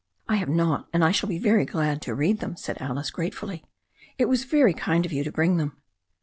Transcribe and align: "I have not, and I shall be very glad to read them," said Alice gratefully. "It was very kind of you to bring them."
"I 0.27 0.37
have 0.37 0.49
not, 0.49 0.87
and 0.93 1.03
I 1.05 1.11
shall 1.11 1.29
be 1.29 1.37
very 1.37 1.63
glad 1.63 2.01
to 2.01 2.15
read 2.15 2.39
them," 2.39 2.55
said 2.57 2.81
Alice 2.81 3.11
gratefully. 3.11 3.63
"It 4.17 4.27
was 4.27 4.45
very 4.45 4.73
kind 4.73 5.05
of 5.05 5.11
you 5.13 5.23
to 5.23 5.31
bring 5.31 5.57
them." 5.57 5.77